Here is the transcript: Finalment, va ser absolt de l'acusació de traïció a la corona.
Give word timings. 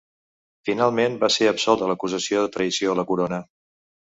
Finalment, 0.69 1.17
va 1.25 1.29
ser 1.35 1.49
absolt 1.51 1.83
de 1.83 1.91
l'acusació 1.91 2.41
de 2.47 2.51
traïció 2.57 2.95
a 2.95 2.99
la 3.03 3.07
corona. 3.13 3.43